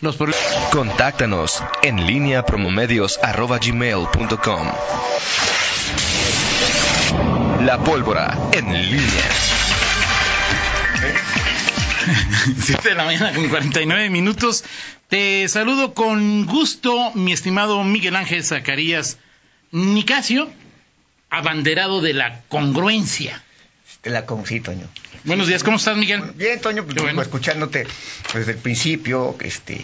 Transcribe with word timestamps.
los 0.00 0.16
problemas. 0.16 0.44
Contáctanos 0.72 1.62
en 1.82 2.06
línea 2.06 2.44
promomedios.com. 2.44 4.72
La 7.64 7.78
pólvora 7.84 8.36
en 8.52 8.72
línea. 8.72 9.30
7 12.60 12.88
de 12.88 12.94
la 12.94 13.04
mañana 13.04 13.32
con 13.32 13.48
49 13.48 14.10
minutos. 14.10 14.64
Te 15.08 15.48
saludo 15.48 15.94
con 15.94 16.46
gusto, 16.46 17.12
mi 17.14 17.32
estimado 17.32 17.82
Miguel 17.84 18.16
Ángel 18.16 18.44
Zacarías 18.44 19.18
Nicasio, 19.70 20.50
abanderado 21.30 22.00
de 22.00 22.14
la 22.14 22.40
congruencia. 22.48 23.42
La 24.04 24.26
con... 24.26 24.44
Sí, 24.46 24.60
Toño. 24.60 24.86
Buenos 25.24 25.48
días, 25.48 25.62
¿cómo 25.64 25.78
estás, 25.78 25.96
Miguel? 25.96 26.20
Bien, 26.34 26.60
Toño, 26.60 26.84
pues, 26.84 26.96
bueno. 27.00 27.22
escuchándote 27.22 27.86
desde 28.34 28.52
el 28.52 28.58
principio, 28.58 29.34
este, 29.40 29.80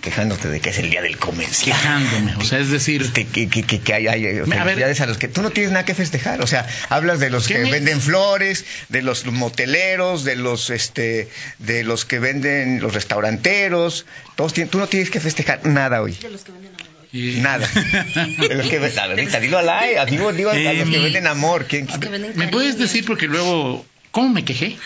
quejándote 0.00 0.48
de 0.48 0.60
que 0.60 0.70
es 0.70 0.78
el 0.78 0.88
día 0.88 1.02
del 1.02 1.18
comercial. 1.18 1.76
Quejándome, 1.76 2.36
o 2.36 2.44
sea, 2.44 2.58
es 2.60 2.70
decir... 2.70 3.02
Este, 3.02 3.26
que, 3.26 3.48
que, 3.50 3.62
que, 3.64 3.80
que 3.80 3.92
hay, 3.92 4.06
hay 4.06 4.26
A 4.38 4.44
felicidades 4.46 4.98
ver. 4.98 5.02
a 5.02 5.06
los 5.06 5.18
que 5.18 5.28
tú 5.28 5.42
no 5.42 5.50
tienes 5.50 5.72
nada 5.72 5.84
que 5.84 5.94
festejar. 5.94 6.40
O 6.40 6.46
sea, 6.46 6.66
hablas 6.88 7.20
de 7.20 7.28
los 7.28 7.46
¿Qué 7.46 7.54
que 7.54 7.60
me- 7.64 7.70
venden 7.72 8.00
flores, 8.00 8.64
de 8.88 9.02
los 9.02 9.26
moteleros, 9.26 10.24
de 10.24 10.36
los, 10.36 10.70
este, 10.70 11.28
de 11.58 11.84
los 11.84 12.06
que 12.06 12.18
venden 12.18 12.80
los 12.80 12.94
restauranteros. 12.94 14.06
Todos 14.36 14.54
tienen, 14.54 14.70
tú 14.70 14.78
no 14.78 14.86
tienes 14.86 15.10
que 15.10 15.20
festejar 15.20 15.66
nada 15.66 16.00
hoy. 16.00 16.12
De 16.14 16.30
los 16.30 16.44
que 16.44 16.52
venden 16.52 16.72
Nada. 17.12 17.66
De 18.38 18.54
los 18.54 18.66
que, 18.68 18.76
a 18.76 19.06
ver, 19.06 19.16
Rita, 19.18 19.40
dilo 19.40 19.58
al 19.58 19.68
aire, 19.68 20.00
digo, 20.10 20.32
digo 20.32 20.50
a 20.50 20.54
los 20.54 20.62
que 20.62 20.80
Em, 20.96 21.02
venden 21.04 21.26
amor. 21.26 21.66
¿Quién- 21.68 21.86
Los 21.86 21.98
que 21.98 22.08
venden 22.08 22.32
¿Me 22.36 22.48
puedes 22.48 22.78
decir, 22.78 23.04
porque 23.04 23.26
luego, 23.26 23.84
¿cómo 24.10 24.28
me 24.28 24.44
quejé 24.44 24.76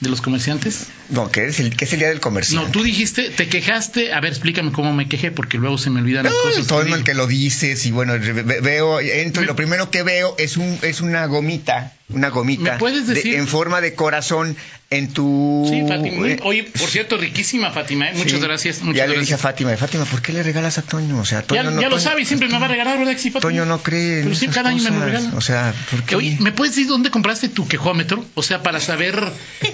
de 0.00 0.08
los 0.10 0.20
comerciantes? 0.20 0.86
No, 1.08 1.30
que 1.30 1.46
es 1.46 1.58
el, 1.60 1.76
que 1.76 1.84
es 1.84 1.92
el 1.92 1.98
día 2.00 2.08
del 2.08 2.20
comercial. 2.20 2.64
No, 2.64 2.70
tú 2.70 2.82
dijiste, 2.82 3.30
te 3.30 3.48
quejaste, 3.48 4.12
a 4.12 4.20
ver, 4.20 4.30
explícame 4.32 4.70
cómo 4.72 4.92
me 4.92 5.08
quejé, 5.08 5.30
porque 5.30 5.58
luego 5.58 5.78
se 5.78 5.90
me 5.90 6.00
olvidan 6.00 6.24
las 6.24 6.32
No, 6.34 6.40
cosas. 6.42 6.66
todo 6.66 6.82
el 6.82 7.04
que 7.04 7.14
lo 7.14 7.26
dices 7.26 7.84
y 7.86 7.90
bueno, 7.90 8.12
ve- 8.14 8.32
ve- 8.42 8.60
veo, 8.60 9.00
entro 9.00 9.42
y 9.42 9.46
lo 9.46 9.56
primero 9.56 9.90
que 9.90 10.02
veo 10.02 10.34
es 10.38 10.56
un 10.56 10.78
es 10.82 11.00
una 11.00 11.26
gomita, 11.26 11.94
una 12.10 12.28
gomita 12.30 12.72
¿Me 12.72 12.78
puedes 12.78 13.06
de- 13.06 13.14
decir? 13.14 13.34
en 13.36 13.46
forma 13.48 13.80
de 13.80 13.94
corazón 13.94 14.56
en 14.90 15.12
tu 15.12 15.66
Sí, 15.68 15.82
Fátima. 15.86 16.26
eh, 16.28 16.40
Oye, 16.44 16.62
por 16.64 16.88
cierto, 16.88 17.18
riquísima 17.18 17.70
Fátima, 17.70 18.08
¿eh? 18.08 18.12
Muchas 18.16 18.32
sí. 18.32 18.38
gracias. 18.40 18.78
ya 18.78 18.84
Muchas 18.84 19.08
le 19.10 19.18
dije 19.20 19.34
a. 19.34 19.38
Fátima, 19.38 19.76
Fátima, 19.76 20.04
¿por 20.06 20.22
qué 20.22 20.32
le 20.32 20.42
regalas 20.42 20.78
a 20.78 20.82
Toño? 20.82 21.18
O 21.20 21.24
sea, 21.26 21.40
Ya, 21.40 21.46
Toño 21.46 21.70
no 21.72 21.80
ya 21.82 21.88
lo 21.90 21.96
Toño- 21.96 22.00
sabe 22.00 22.24
siempre 22.24 22.48
me 22.48 22.58
va 22.58 22.64
a 22.64 22.68
regalar, 22.68 22.96
¿verdad 22.98 23.12
sí, 23.18 23.30
Fátima? 23.30 23.40
Toño 23.50 23.66
no 23.66 23.82
cree 23.82 24.22
Pero 24.24 24.52
cada 24.52 24.70
año 24.70 24.82
me 24.82 24.90
lo 24.90 25.04
regala. 25.04 25.30
O 25.36 25.40
sea, 25.42 25.74
¿por 25.90 26.02
qué? 26.04 26.16
Oye, 26.16 26.36
¿me 26.40 26.52
puedes 26.52 26.74
decir 26.74 26.88
dónde 26.88 27.10
compraste 27.10 27.50
tu 27.50 27.68
quejómetro? 27.68 28.24
O 28.34 28.42
sea, 28.42 28.62
para 28.62 28.80
saber 28.80 29.22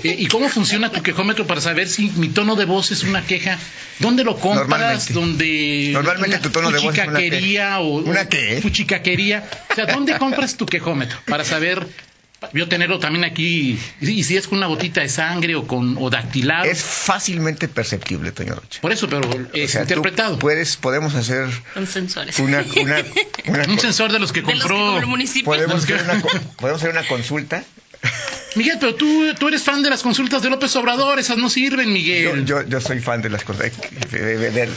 eh, 0.02 0.16
y 0.18 0.26
cómo 0.26 0.48
funciona 0.48 0.90
tu 0.90 1.00
quejómetro 1.02 1.46
para 1.46 1.60
saber 1.60 1.88
si 1.88 2.10
mi 2.16 2.28
tono 2.28 2.56
de 2.56 2.64
voz 2.64 2.90
es 2.90 3.04
una 3.04 3.22
queja. 3.24 3.56
¿Dónde 4.00 4.24
lo 4.24 4.36
compras? 4.40 4.68
Normalmente. 4.68 5.12
¿Dónde 5.12 5.90
Normalmente 5.92 6.36
una 6.36 6.42
tu 6.42 6.50
tono 6.50 6.70
de 6.72 6.80
voz 6.80 6.98
es 6.98 7.06
una 7.06 7.18
queja. 7.20 7.78
o 7.80 7.98
¿Una 8.00 8.28
qué? 8.28 8.60
O 9.70 9.74
sea, 9.76 9.86
¿dónde 9.86 10.18
compras 10.18 10.56
tu 10.56 10.66
quejómetro 10.66 11.18
para 11.26 11.44
saber 11.44 11.86
yo 12.52 12.68
tenerlo 12.68 12.98
también 12.98 13.24
aquí 13.24 13.78
y, 14.00 14.22
si 14.24 14.36
es 14.36 14.48
con 14.48 14.58
una 14.58 14.66
gotita 14.66 15.00
de 15.00 15.08
sangre 15.08 15.54
o 15.56 15.66
con 15.66 15.96
o 15.98 16.10
dactilar? 16.10 16.66
Es 16.66 16.82
fácilmente 16.82 17.68
perceptible, 17.68 18.32
Toño 18.32 18.54
Rocha. 18.54 18.80
Por 18.80 18.92
eso, 18.92 19.08
pero 19.08 19.20
O 19.28 19.34
es 19.52 19.70
sea, 19.72 19.82
interpretado. 19.82 20.38
puedes 20.38 20.76
podemos 20.76 21.14
hacer 21.14 21.48
Con 21.74 21.86
sensores. 21.86 22.38
una 22.38 22.64
una, 22.80 22.96
una 23.46 23.64
Un 23.68 23.78
sensor 23.78 24.12
de 24.12 24.18
los 24.18 24.32
que 24.32 24.42
De 24.42 24.54
los 24.54 24.62
que 24.62 24.68
compró. 24.68 24.98
el 24.98 25.06
municipio. 25.06 25.44
podemos 25.44 25.82
hacer 25.84 26.02
una 26.02 26.20
co- 26.20 26.28
podemos 26.58 26.82
hacer 26.82 26.92
una 26.94 27.06
consulta 27.06 27.64
Miguel, 28.56 28.76
pero 28.78 28.94
tú, 28.94 29.34
tú 29.38 29.48
eres 29.48 29.62
fan 29.62 29.82
de 29.82 29.90
las 29.90 30.02
consultas 30.02 30.42
de 30.42 30.50
López 30.50 30.74
Obrador, 30.76 31.18
esas 31.18 31.38
no 31.38 31.48
sirven, 31.50 31.92
Miguel. 31.92 32.44
yo, 32.44 32.62
yo 32.62 32.80
soy 32.80 33.00
fan 33.00 33.20
de 33.22 33.30
las 33.30 33.42
cosas. 33.44 33.72
De, 34.10 34.36
de- 34.36 34.50
de- 34.50 34.68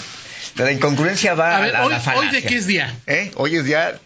la 0.55 0.71
incongruencia 0.71 1.35
va 1.35 1.57
a 1.57 1.59
ver, 1.59 1.75
a, 1.75 1.85
hoy, 1.85 1.91
la 1.93 1.99
falacia. 1.99 2.29
hoy 2.29 2.35
de 2.35 2.47
qué 2.47 2.55
es 2.55 2.65
día. 2.65 2.95
¿Eh? 3.05 3.31
Hoy 3.35 3.55
es 3.57 3.65
día 3.65 3.99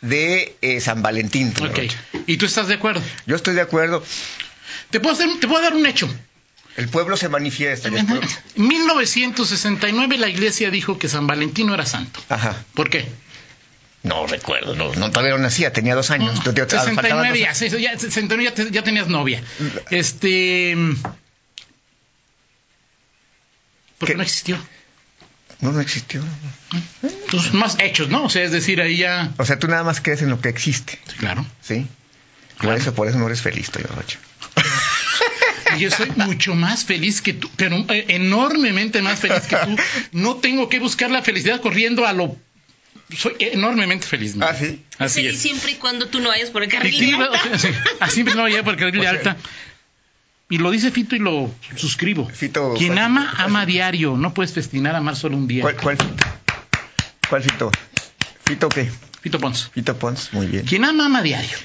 de 0.00 0.56
eh, 0.62 0.80
San 0.80 1.02
Valentín. 1.02 1.52
señor 1.54 1.70
Ok. 1.70 1.78
Rocha. 1.78 1.98
¿Y 2.26 2.36
tú 2.36 2.46
estás 2.46 2.68
de 2.68 2.74
acuerdo? 2.74 3.02
Yo 3.26 3.36
estoy 3.36 3.54
de 3.54 3.60
acuerdo. 3.60 4.02
Te 4.90 5.00
puedo, 5.00 5.14
hacer, 5.14 5.28
te 5.40 5.48
puedo 5.48 5.62
dar 5.62 5.74
un 5.74 5.86
hecho. 5.86 6.08
El 6.76 6.88
pueblo 6.88 7.16
se 7.16 7.28
manifiesta. 7.28 7.88
En 7.88 8.06
pueblo- 8.06 8.26
1969 8.56 10.16
la 10.18 10.28
iglesia 10.28 10.70
dijo 10.70 10.98
que 10.98 11.08
San 11.08 11.26
Valentín 11.26 11.66
no 11.66 11.74
era 11.74 11.84
santo. 11.86 12.20
Ajá. 12.28 12.64
¿Por 12.74 12.88
qué? 12.88 13.06
No 14.04 14.26
recuerdo. 14.28 14.76
No, 14.76 14.94
no 14.94 15.10
todavía 15.10 15.34
no 15.34 15.40
nacía. 15.42 15.72
Tenía 15.72 15.96
dos 15.96 16.10
años. 16.10 16.34
No, 16.36 16.42
faltaban 16.42 17.26
69 17.34 17.38
ya, 17.40 17.52
ya, 17.92 17.98
69 17.98 18.44
ya, 18.44 18.54
te- 18.54 18.70
ya 18.70 18.82
tenías 18.84 19.08
novia. 19.08 19.42
Este... 19.90 20.76
Porque 23.98 24.12
¿Qué? 24.12 24.16
no 24.16 24.22
existió. 24.22 24.56
No, 25.60 25.72
no 25.72 25.80
existió. 25.80 26.22
Entonces, 27.02 27.52
más 27.52 27.76
hechos, 27.80 28.08
¿no? 28.08 28.24
O 28.24 28.30
sea, 28.30 28.42
es 28.44 28.52
decir, 28.52 28.80
ahí 28.80 28.98
ya... 28.98 29.32
O 29.38 29.44
sea, 29.44 29.58
tú 29.58 29.66
nada 29.66 29.82
más 29.82 30.00
crees 30.00 30.22
en 30.22 30.30
lo 30.30 30.40
que 30.40 30.48
existe. 30.48 30.98
Claro. 31.18 31.44
¿Sí? 31.60 31.86
Por 32.56 32.60
Claro. 32.66 32.76
eso, 32.80 32.94
por 32.94 33.08
eso 33.08 33.18
no 33.18 33.26
eres 33.26 33.40
feliz, 33.42 33.70
Toyo 33.70 33.86
Rocha. 33.94 34.18
Y 35.76 35.80
Yo 35.80 35.90
soy 35.90 36.10
mucho 36.16 36.54
más 36.54 36.84
feliz 36.84 37.20
que 37.22 37.32
tú, 37.32 37.50
pero 37.56 37.76
eh, 37.88 38.04
enormemente 38.08 39.02
más 39.02 39.18
feliz 39.20 39.42
que 39.48 39.56
tú. 39.56 39.76
No 40.12 40.36
tengo 40.36 40.68
que 40.68 40.78
buscar 40.78 41.10
la 41.10 41.22
felicidad 41.22 41.60
corriendo 41.60 42.06
a 42.06 42.12
lo... 42.12 42.36
Soy 43.16 43.34
enormemente 43.38 44.06
feliz. 44.06 44.34
Miguel. 44.34 44.48
¿Ah, 44.50 44.54
sí? 44.58 44.84
Así 44.98 45.20
Sí, 45.22 45.26
es. 45.28 45.38
siempre 45.40 45.72
y 45.72 45.74
cuando 45.76 46.06
tú 46.08 46.20
no 46.20 46.28
vayas 46.28 46.50
por 46.50 46.62
el 46.62 46.68
carril. 46.68 46.94
sí, 46.94 47.06
de 47.10 47.16
alta. 47.16 47.58
sí, 47.58 47.68
así 48.00 48.22
me 48.24 48.34
no 48.34 48.46
llegar 48.46 48.64
por 48.64 48.74
el 48.74 48.80
carril 48.80 49.00
de 49.00 49.06
alta. 49.08 49.36
Y 50.50 50.58
lo 50.58 50.70
dice 50.70 50.90
Fito 50.90 51.14
y 51.14 51.18
lo 51.18 51.50
suscribo. 51.76 52.26
Fito, 52.28 52.74
Quien 52.76 52.94
¿cuál 52.94 53.04
ama, 53.04 53.34
ama 53.36 53.60
a 53.62 53.66
diario. 53.66 54.16
No 54.16 54.32
puedes 54.32 54.52
festinar, 54.52 54.94
amar 54.96 55.14
solo 55.14 55.36
un 55.36 55.46
día. 55.46 55.62
¿Cuál, 55.62 55.76
cuál 55.76 55.96
Fito? 55.98 56.24
¿Cuál 57.28 57.42
Fito? 57.42 57.70
¿Fito 58.46 58.68
qué? 58.70 58.90
Fito 59.20 59.38
Pons. 59.38 59.70
Fito 59.74 59.98
Pons. 59.98 60.32
Muy 60.32 60.46
bien. 60.46 60.64
Quien 60.64 60.84
ama, 60.84 61.06
ama 61.06 61.22
diario. 61.22 61.56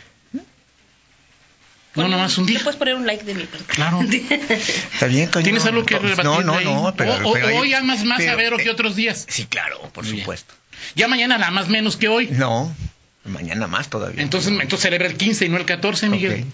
No, 1.95 2.07
nomás 2.07 2.38
un 2.39 2.45
Le 2.45 2.53
día. 2.53 2.59
puedes 2.63 2.77
poner 2.77 2.95
un 2.95 3.05
like 3.05 3.23
de 3.23 3.35
mi 3.35 3.43
parte. 3.43 3.66
Claro. 3.67 4.01
Está 4.01 5.05
bien, 5.05 5.29
Toño. 5.29 5.43
¿Tienes 5.43 5.66
algo 5.66 5.85
que 5.85 5.99
rebatir 5.99 6.25
No, 6.25 6.41
no, 6.41 6.59
no, 6.59 6.93
pero, 6.97 7.13
o, 7.23 7.59
hoy 7.59 7.73
amas 7.75 8.03
más 8.03 8.19
a 8.19 8.23
pero, 8.23 8.38
Vero 8.38 8.59
eh, 8.59 8.63
que 8.63 8.69
otros 8.72 8.95
días. 8.95 9.27
Sí, 9.29 9.45
claro, 9.45 9.79
por 9.93 10.03
Muy 10.03 10.13
bien. 10.13 10.23
supuesto. 10.23 10.55
Ya 10.95 11.07
mañana 11.07 11.38
la 11.38 11.47
amas 11.47 11.69
menos 11.69 11.95
que 11.95 12.07
hoy. 12.07 12.27
No, 12.31 12.75
mañana 13.25 13.67
más 13.67 13.89
todavía. 13.89 14.23
Entonces, 14.23 14.51
entonces 14.51 14.81
celebra 14.81 15.07
el 15.07 15.16
15 15.16 15.45
y 15.45 15.49
no 15.49 15.57
el 15.57 15.66
14, 15.66 16.09
Miguel. 16.09 16.41
Ok. 16.41 16.53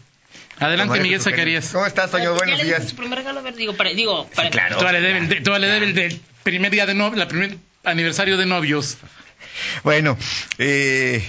Adelante, 0.59 0.99
Miguel. 0.99 1.21
Zacarías. 1.21 1.69
¿Cómo 1.71 1.85
estás, 1.85 2.11
Toño? 2.11 2.25
Ya 2.25 2.37
Buenos 2.37 2.61
días. 2.61 2.89
su 2.89 2.95
primer 2.95 3.19
regalo, 3.19 3.39
a 3.39 3.43
ver, 3.43 3.55
digo, 3.55 3.75
para, 3.75 3.91
digo, 3.91 4.27
para 4.35 4.49
claro. 4.49 4.77
Todavía 4.77 4.99
le 4.99 5.07
debe 5.07 5.19
el 5.19 5.29
de- 5.29 5.41
todavía 5.41 5.67
le 5.67 5.73
del 5.93 6.21
primer 6.43 6.71
día 6.71 6.85
de 6.85 6.95
novios, 6.95 7.17
la 7.17 7.27
primer 7.27 7.57
aniversario 7.85 8.37
de 8.37 8.45
novios. 8.45 8.97
Bueno, 9.83 10.17
eh, 10.57 11.23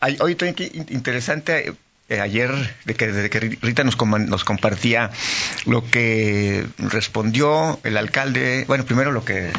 hay- 0.00 0.16
hoy 0.20 0.34
qué 0.54 0.70
in- 0.74 0.86
interesante. 0.90 1.72
eh, 2.08 2.20
ayer, 2.20 2.50
de 2.84 2.94
que, 2.94 3.06
desde 3.06 3.30
que 3.30 3.40
Rita 3.62 3.84
nos, 3.84 3.96
coman- 3.96 4.26
nos 4.26 4.44
compartía 4.44 5.10
lo 5.64 5.88
que 5.88 6.66
respondió 6.76 7.80
el 7.84 7.96
alcalde, 7.96 8.64
bueno, 8.66 8.84
primero 8.84 9.12
lo 9.12 9.24
que 9.24 9.50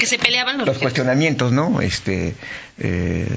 que 0.00 0.06
se 0.06 0.18
peleaban 0.18 0.58
los, 0.58 0.66
los 0.66 0.78
cuestionamientos, 0.78 1.52
¿no? 1.52 1.80
Este, 1.80 2.34
eh, 2.78 3.28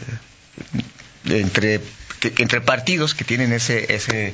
entre, 1.30 1.82
que- 2.20 2.34
entre 2.38 2.62
partidos 2.62 3.14
que 3.16 3.24
tienen 3.24 3.54
ese, 3.54 3.94
ese, 3.94 4.34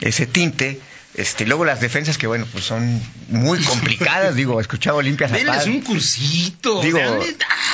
ese 0.00 0.26
tinte. 0.26 0.80
Este, 1.14 1.44
y 1.44 1.46
luego 1.46 1.64
las 1.64 1.80
defensas 1.80 2.18
que, 2.18 2.26
bueno, 2.26 2.46
pues 2.52 2.64
son 2.64 3.00
muy 3.30 3.58
complicadas. 3.64 4.34
Digo, 4.34 4.60
escuchaba 4.60 4.96
a 4.96 4.98
Olimpia 4.98 5.28
Zapata. 5.28 5.44
Denles 5.46 5.66
un 5.66 5.80
cursito. 5.80 6.82
Digo, 6.82 6.98
algo, 6.98 7.22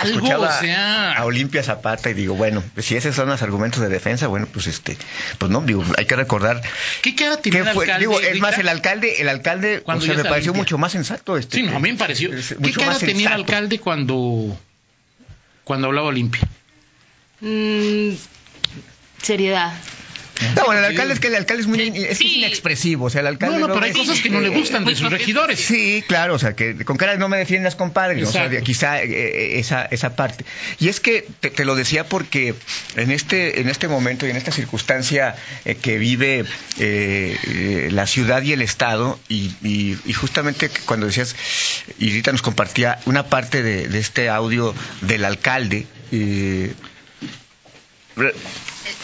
escuchaba 0.04 0.48
o 0.58 0.60
sea. 0.60 1.12
a 1.14 1.24
Olimpia 1.24 1.60
Zapata 1.64 2.08
y 2.10 2.14
digo, 2.14 2.36
bueno, 2.36 2.62
si 2.78 2.94
esos 2.94 3.16
son 3.16 3.28
los 3.28 3.42
argumentos 3.42 3.80
de 3.80 3.88
defensa, 3.88 4.28
bueno, 4.28 4.46
pues 4.46 4.68
este, 4.68 4.96
pues 5.38 5.50
no, 5.50 5.60
digo, 5.62 5.82
hay 5.98 6.06
que 6.06 6.14
recordar 6.14 6.62
¿Qué 7.02 7.16
cara 7.16 7.36
tenía 7.38 7.64
fue, 7.74 7.82
alcalde? 7.84 7.98
digo, 8.06 8.20
es 8.20 8.38
más, 8.38 8.56
el 8.58 8.68
alcalde, 8.68 9.20
el 9.20 9.28
alcalde, 9.28 9.78
o 9.78 9.82
Cuando 9.82 10.04
sea, 10.04 10.14
ya 10.14 10.22
me 10.22 10.28
pareció 10.28 10.52
limpia. 10.52 10.60
mucho 10.62 10.78
más 10.78 10.92
sensato. 10.92 11.36
Este, 11.36 11.56
Sí, 11.56 11.62
no, 11.64 11.76
a 11.76 11.80
mí 11.80 11.90
me 11.90 11.98
pareció. 11.98 12.30
¿Qué 12.30 12.36
mucho 12.60 12.78
cara 12.78 12.92
más 12.92 13.00
tenía 13.00 13.26
el 13.26 13.32
alcalde 13.34 13.80
cuando 13.80 14.56
cuando 15.64 15.88
hablaba 15.88 16.06
Olimpia? 16.08 16.42
Mm, 17.40 18.10
seriedad. 19.22 19.72
No, 20.56 20.64
bueno, 20.64 20.80
el 20.80 20.86
alcalde 20.86 21.14
es 21.14 21.20
que 21.20 21.28
el 21.28 21.36
alcalde 21.36 21.60
es 21.60 21.68
muy 21.68 21.78
Sí. 21.78 21.92
es 22.08 22.18
Sí. 22.18 22.38
inexpresivo, 22.38 23.04
o 23.04 23.10
sea, 23.10 23.20
el 23.20 23.28
alcalde 23.28 23.60
No, 23.60 23.68
no, 23.68 23.74
pero 23.74 23.86
hay 23.86 23.92
cosas 23.92 24.18
que 24.20 24.28
no 24.28 24.40
le 24.40 24.48
gustan 24.48 24.84
de 24.84 24.96
sus 24.96 25.08
regidores. 25.08 25.60
Sí, 25.60 26.02
claro, 26.08 26.34
o 26.34 26.38
sea, 26.38 26.54
que 26.56 26.84
con 26.84 26.96
cara 26.96 27.16
no 27.16 27.28
me 27.28 27.36
defiendas, 27.36 27.76
compadre. 27.76 28.24
O 28.24 28.32
sea, 28.32 28.50
quizá 28.62 29.00
eh, 29.02 29.60
esa, 29.60 29.84
esa 29.84 30.16
parte. 30.16 30.44
Y 30.80 30.88
es 30.88 30.98
que 30.98 31.24
te, 31.38 31.50
te 31.50 31.64
lo 31.64 31.76
decía 31.76 32.08
porque 32.08 32.54
en 32.96 33.12
este, 33.12 33.60
en 33.60 33.68
este 33.68 33.86
momento 33.86 34.26
y 34.26 34.30
en 34.30 34.36
esta 34.36 34.50
circunstancia 34.50 35.36
eh, 35.64 35.76
que 35.76 35.98
vive 35.98 36.44
eh, 36.80 37.36
eh, 37.46 37.88
la 37.92 38.08
ciudad 38.08 38.42
y 38.42 38.52
el 38.52 38.62
Estado, 38.62 39.20
y, 39.28 39.52
y- 39.62 39.96
y 40.04 40.12
justamente 40.12 40.70
cuando 40.86 41.06
decías, 41.06 41.36
y 42.00 42.08
ahorita 42.08 42.32
nos 42.32 42.42
compartía 42.42 42.98
una 43.04 43.26
parte 43.26 43.62
de, 43.62 43.86
de 43.86 43.98
este 44.00 44.28
audio 44.28 44.74
del 45.02 45.24
alcalde, 45.24 45.86
eh, 46.10 46.72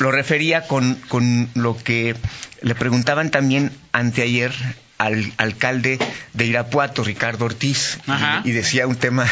lo 0.00 0.10
refería 0.12 0.66
con, 0.66 0.94
con 1.08 1.49
lo 1.55 1.76
que 1.76 2.14
le 2.62 2.75
preguntaban 2.75 3.31
también 3.31 3.72
anteayer 3.93 4.52
al 4.99 5.32
alcalde 5.37 5.99
de 6.34 6.46
Irapuato, 6.46 7.05
Ricardo 7.05 7.44
Ortiz, 7.44 7.99
y- 8.44 8.50
decía 8.50 8.87
un 8.88 8.96
tema, 8.96 9.26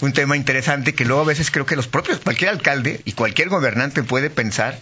un 0.00 0.12
tema 0.12 0.36
interesante 0.36 0.94
que 0.94 1.04
luego 1.06 1.22
a 1.22 1.26
veces 1.26 1.50
creo 1.50 1.64
que 1.66 1.76
los 1.76 1.86
propios, 1.88 2.18
cualquier 2.20 2.50
alcalde 2.50 3.00
y 3.04 3.12
cualquier 3.12 3.48
gobernante 3.48 4.02
puede 4.02 4.28
pensar 4.30 4.78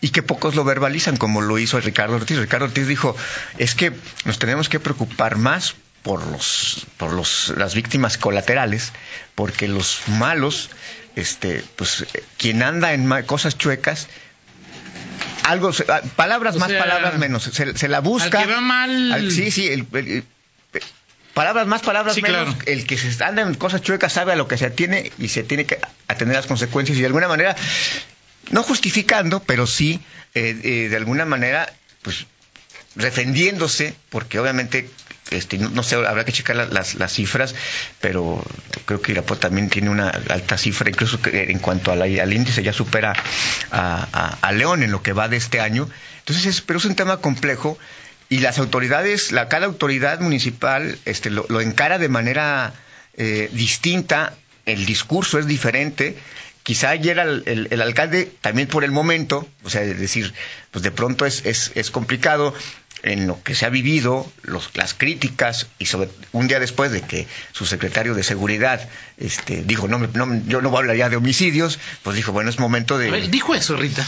y 0.00 0.08
que 0.08 0.22
pocos 0.22 0.56
lo 0.56 0.64
verbalizan 0.64 1.16
como 1.16 1.40
lo 1.42 1.58
hizo 1.60 1.80
Ricardo 1.80 2.16
Ortiz. 2.16 2.38
Ricardo 2.38 2.64
Ortiz 2.66 2.88
dijo, 2.88 3.16
es 3.58 3.76
que 3.76 3.92
nos 4.24 4.40
tenemos 4.40 4.68
que 4.68 4.80
preocupar 4.80 5.36
más 5.36 5.76
por 6.02 6.26
los 6.26 6.84
por 6.96 7.12
los 7.12 7.52
las 7.56 7.76
víctimas 7.76 8.18
colaterales, 8.18 8.92
porque 9.36 9.68
los 9.68 10.00
malos 10.08 10.70
este 11.16 11.62
pues 11.76 12.06
quien 12.38 12.62
anda 12.62 12.92
en 12.94 13.08
cosas 13.26 13.58
chuecas 13.58 14.08
algo 15.44 15.70
ah, 15.88 16.00
palabras 16.16 16.56
O 16.56 16.58
más 16.58 16.70
sea, 16.70 16.78
palabras 16.78 17.18
menos 17.18 17.42
se, 17.44 17.76
se 17.76 17.88
la 17.88 18.00
busca 18.00 18.40
al 18.40 18.46
que 18.46 18.52
va 18.52 18.60
mal- 18.60 19.12
al- 19.12 19.30
sí 19.32 19.50
sí 19.50 19.66
el- 19.68 19.86
el- 19.92 20.08
el- 20.08 20.24
palabras 21.34 21.66
más 21.66 21.82
palabras 21.82 22.14
Sí, 22.14 22.22
menos 22.22 22.54
claro. 22.54 22.58
el 22.66 22.86
que 22.86 22.96
se 22.98 23.22
anda 23.24 23.42
en 23.42 23.54
cosas 23.54 23.82
chuecas 23.82 24.12
sabe 24.12 24.32
a 24.32 24.36
lo 24.36 24.46
que 24.48 24.56
se 24.58 24.66
atiene 24.66 25.10
y 25.18 25.28
se 25.28 25.42
tiene 25.42 25.64
que 25.66 25.78
atender 26.08 26.36
las 26.36 26.46
consecuencias 26.46 26.96
y 26.96 27.00
de 27.00 27.06
alguna 27.06 27.28
manera 27.28 27.56
no 28.50 28.62
justificando, 28.62 29.40
pero 29.40 29.66
sí 29.66 30.00
eh, 30.34 30.58
eh, 30.62 30.88
de 30.88 30.96
alguna 30.96 31.24
manera, 31.24 31.72
pues 32.02 32.26
defendiéndose, 32.96 33.94
porque 34.10 34.38
obviamente, 34.38 34.88
este, 35.32 35.58
no, 35.58 35.82
sé, 35.82 35.96
habrá 35.96 36.24
que 36.24 36.32
checar 36.32 36.56
la- 36.56 36.66
las, 36.66 37.12
cifras, 37.12 37.54
pero 38.00 38.44
creo 38.86 39.00
que 39.02 39.12
Irapuato 39.12 39.40
también 39.40 39.68
tiene 39.70 39.90
una 39.90 40.08
alta 40.08 40.56
cifra, 40.58 40.88
incluso 40.90 41.18
en 41.24 41.58
cuanto 41.58 41.92
a 41.92 41.96
la- 41.96 42.04
al 42.22 42.32
índice 42.32 42.62
ya 42.62 42.72
supera 42.72 43.12
a 43.70 44.52
León 44.52 44.82
en 44.82 44.90
lo 44.92 45.02
que 45.02 45.12
va 45.12 45.28
de 45.28 45.36
este 45.36 45.60
año. 45.60 45.88
Entonces, 46.20 46.46
es, 46.46 46.60
pero 46.60 46.78
es 46.78 46.84
un 46.84 46.94
tema 46.94 47.16
complejo 47.18 47.78
y 48.28 48.38
las 48.40 48.58
autoridades, 48.58 49.32
la, 49.32 49.48
cada 49.48 49.66
autoridad 49.66 50.20
municipal 50.20 50.98
este, 51.04 51.30
lo, 51.30 51.44
lo 51.48 51.60
encara 51.60 51.98
de 51.98 52.08
manera 52.08 52.72
eh, 53.16 53.50
distinta, 53.52 54.34
el 54.64 54.86
discurso 54.86 55.38
es 55.38 55.46
diferente. 55.46 56.16
Quizá 56.62 56.90
ayer 56.90 57.18
el, 57.18 57.42
el- 57.46 57.68
el 57.72 57.82
alcalde, 57.82 58.30
también 58.40 58.68
por 58.68 58.84
el 58.84 58.92
momento, 58.92 59.48
o 59.64 59.70
sea, 59.70 59.82
es 59.82 59.98
decir, 59.98 60.32
pues 60.70 60.82
de 60.84 60.92
pronto 60.92 61.26
es, 61.26 61.44
es, 61.44 61.72
es 61.74 61.90
complicado 61.90 62.54
en 63.02 63.26
lo 63.26 63.42
que 63.42 63.54
se 63.54 63.66
ha 63.66 63.68
vivido, 63.68 64.30
los, 64.42 64.70
las 64.74 64.94
críticas, 64.94 65.66
y 65.78 65.86
sobre 65.86 66.08
un 66.32 66.46
día 66.46 66.60
después 66.60 66.92
de 66.92 67.02
que 67.02 67.26
su 67.52 67.66
secretario 67.66 68.14
de 68.14 68.22
seguridad 68.22 68.88
este, 69.18 69.62
dijo, 69.64 69.88
no, 69.88 69.98
me- 69.98 70.08
no, 70.14 70.26
yo 70.46 70.60
no 70.62 70.70
voy 70.70 70.76
a 70.76 70.80
hablar 70.80 70.96
ya 70.96 71.08
de 71.08 71.16
homicidios, 71.16 71.78
pues 72.02 72.16
dijo, 72.16 72.32
bueno, 72.32 72.50
es 72.50 72.58
momento 72.60 72.98
de... 72.98 73.10
Ver, 73.10 73.28
dijo 73.30 73.54
eso, 73.54 73.76
Rita. 73.76 74.06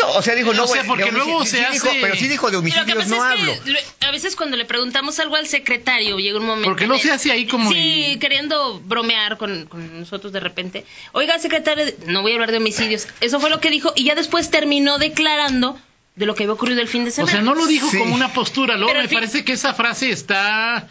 No, 0.00 0.12
o 0.14 0.22
sea, 0.22 0.34
dijo, 0.34 0.52
no 0.54 0.64
O 0.64 0.66
sea, 0.66 0.82
porque 0.84 1.04
de 1.04 1.12
luego 1.12 1.44
sí 1.44 1.50
se 1.52 1.56
dijo, 1.70 1.88
hace- 1.88 1.98
pero 2.00 2.16
sí 2.16 2.28
dijo 2.28 2.50
de 2.50 2.56
homicidios, 2.56 3.06
no 3.08 3.22
hablo. 3.22 3.54
a 4.00 4.10
veces 4.10 4.34
cuando 4.36 4.56
le 4.56 4.64
preguntamos 4.64 5.18
algo 5.20 5.36
al 5.36 5.46
secretario, 5.46 6.18
llega 6.18 6.38
un 6.38 6.46
momento. 6.46 6.68
Porque 6.68 6.86
de- 6.88 6.98
se 6.98 7.12
hace 7.12 7.30
ahí 7.32 7.46
como 7.46 7.70
Sí, 7.70 8.12
y- 8.14 8.18
queriendo 8.18 8.80
bromear 8.80 9.36
con, 9.38 9.66
con 9.66 10.00
nosotros 10.00 10.32
de 10.32 10.40
repente. 10.40 10.84
Oiga, 11.12 11.38
secretario, 11.38 11.84
no 12.06 12.22
voy 12.22 12.32
a 12.32 12.34
hablar 12.34 12.50
de 12.50 12.56
homicidios. 12.58 13.06
Eso 13.20 13.38
fue 13.40 13.50
lo 13.50 13.60
que 13.60 13.70
dijo 13.70 13.92
y 13.96 14.04
ya 14.04 14.14
después 14.14 14.50
terminó 14.50 14.98
declarando 14.98 15.78
de 16.14 16.26
lo 16.26 16.34
que 16.34 16.44
había 16.44 16.52
ocurrido 16.54 16.80
el 16.80 16.88
fin 16.88 17.04
de 17.04 17.10
O 17.10 17.12
semana. 17.12 17.32
sea, 17.32 17.40
no 17.42 17.54
lo 17.54 17.66
dijo 17.66 17.88
Sí. 17.90 17.98
como 17.98 18.14
una 18.14 18.32
postura. 18.32 18.76
Luego 18.76 18.90
Pero 18.92 19.02
me 19.02 19.08
fin- 19.08 19.18
parece 19.18 19.44
que 19.44 19.52
esa 19.52 19.74
frase 19.74 20.10
está... 20.10 20.88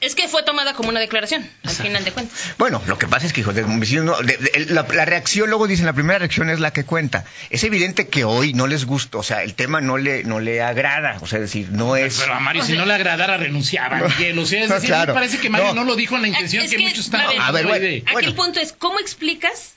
Es 0.00 0.16
que 0.16 0.26
fue 0.26 0.42
tomada 0.42 0.74
como 0.74 0.88
una 0.88 0.98
declaración, 0.98 1.42
al 1.42 1.48
Exacto. 1.70 1.82
final 1.84 2.04
de 2.04 2.10
cuentas. 2.10 2.36
Bueno, 2.58 2.82
lo 2.88 2.98
que 2.98 3.06
pasa 3.06 3.24
es 3.24 3.32
que, 3.32 3.42
hijo, 3.42 3.52
de 3.52 3.62
homicidios 3.62 4.04
no- 4.04 4.16
de- 4.20 4.36
de- 4.36 4.66
la, 4.70 4.84
la 4.92 5.04
reacción, 5.04 5.48
luego 5.48 5.68
dicen, 5.68 5.86
la 5.86 5.92
primera 5.92 6.18
reacción 6.18 6.50
es 6.50 6.58
la 6.58 6.72
que 6.72 6.82
cuenta. 6.84 7.24
Es 7.50 7.62
evidente 7.62 8.08
que 8.08 8.24
hoy 8.24 8.52
no 8.52 8.66
les 8.66 8.84
gusta, 8.84 9.18
o 9.18 9.22
sea, 9.22 9.44
el 9.44 9.54
tema 9.54 9.80
no 9.80 9.98
le, 9.98 10.24
no 10.24 10.40
le 10.40 10.60
agrada, 10.60 11.18
o 11.20 11.28
sea, 11.28 11.38
es 11.38 11.42
decir, 11.42 11.68
no 11.70 11.94
es... 11.94 12.18
Pero 12.18 12.34
a 12.34 12.40
Mario, 12.40 12.64
si 12.64 12.72
no 12.72 12.84
le 12.84 12.94
agradara, 12.94 13.36
renunciaba, 13.36 14.00
Miguel. 14.18 14.36
O 14.40 14.44
sea, 14.44 14.64
es 14.64 14.68
No, 14.70 14.74
decir, 14.74 14.88
claro. 14.88 15.14
me 15.14 15.20
parece 15.20 15.38
que 15.38 15.48
Mario 15.50 15.68
No. 15.68 15.74
no, 15.74 15.84
lo 15.84 15.94
dijo 15.94 16.16
en 16.16 16.22
la 16.22 16.28
intención 16.28 16.64
Es 16.64 16.70
que, 16.72 16.78
que, 16.78 16.82
muchos 16.82 17.04
están 17.04 17.20
a 17.20 17.28
ver, 17.28 17.40
a 17.40 17.52
ver, 17.52 17.66
bueno, 17.68 17.86
Aquí 18.16 18.26
el 18.26 18.34
punto 18.34 18.58
es, 18.58 18.72
¿cómo 18.72 18.98
explicas? 18.98 19.74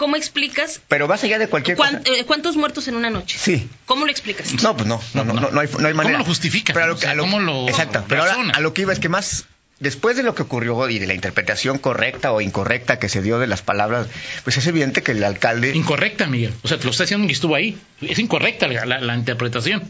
¿Cómo 0.00 0.16
explicas 0.16 0.80
Pero 0.88 1.06
más 1.06 1.22
allá 1.24 1.38
de 1.38 1.46
cualquier 1.46 1.76
cuán- 1.76 1.98
cosa... 1.98 2.10
eh, 2.18 2.24
cuántos 2.24 2.56
muertos 2.56 2.88
en 2.88 2.94
una 2.96 3.10
noche? 3.10 3.36
Sí. 3.38 3.68
¿Cómo 3.84 4.06
lo 4.06 4.10
explicas? 4.10 4.50
No, 4.62 4.74
pues 4.74 4.88
no, 4.88 4.98
no, 5.12 5.24
no, 5.24 5.34
no, 5.34 5.50
no 5.50 5.60
hay, 5.60 5.68
no 5.78 5.86
hay 5.88 5.92
manera. 5.92 6.16
lo 6.18 6.24
justificas? 6.24 6.72
Pero 6.72 6.86
a 6.86 6.94
O 6.94 6.96
sea, 6.96 7.10
a 7.12 7.16
¿cómo 7.18 7.38
lo 7.38 7.68
Exacto, 7.68 8.02
pero 8.08 8.22
ahora 8.22 8.54
a 8.54 8.60
lo 8.60 8.72
que 8.72 8.80
iba 8.80 8.94
es 8.94 8.98
que 8.98 9.10
más 9.10 9.44
después 9.78 10.16
de 10.16 10.22
lo 10.22 10.34
que 10.34 10.40
ocurrió 10.40 10.88
y 10.88 10.98
de 10.98 11.06
la 11.06 11.12
interpretación 11.12 11.76
correcta 11.76 12.32
o 12.32 12.40
incorrecta 12.40 12.98
que 12.98 13.10
se 13.10 13.20
dio 13.20 13.38
de 13.38 13.46
las 13.46 13.60
palabras, 13.60 14.06
pues 14.42 14.56
es 14.56 14.66
evidente 14.66 15.02
que 15.02 15.12
el 15.12 15.22
alcalde... 15.22 15.76
Incorrecta, 15.76 16.26
Miguel. 16.26 16.54
O 16.62 16.68
sea, 16.68 16.78
te 16.78 16.84
lo 16.84 16.92
está 16.92 17.02
diciendo 17.04 17.26
que 17.26 17.34
estuvo 17.34 17.54
ahí. 17.54 17.78
Es 18.00 18.18
incorrecta 18.18 18.68
la, 18.68 18.86
la- 18.86 19.00
la 19.02 19.14
interpretación. 19.16 19.82